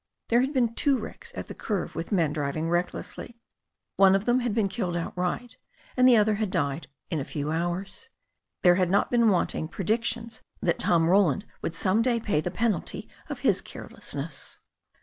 [0.29, 3.37] There had been two wrecks at the curve with men driving recklessly.
[3.97, 5.57] One of them had been Icilled outright,
[5.95, 8.09] and the other had died in a few hours.
[8.63, 13.07] There had not been wanting predictions that Tom Roland would some day pay the penalty
[13.29, 14.57] of his carelessness.